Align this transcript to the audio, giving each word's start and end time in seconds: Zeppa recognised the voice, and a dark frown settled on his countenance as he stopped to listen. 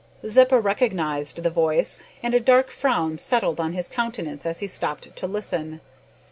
Zeppa 0.27 0.59
recognised 0.59 1.43
the 1.43 1.51
voice, 1.51 2.01
and 2.23 2.33
a 2.33 2.39
dark 2.39 2.71
frown 2.71 3.19
settled 3.19 3.59
on 3.59 3.73
his 3.73 3.87
countenance 3.87 4.47
as 4.47 4.57
he 4.57 4.65
stopped 4.65 5.15
to 5.15 5.27
listen. 5.27 5.79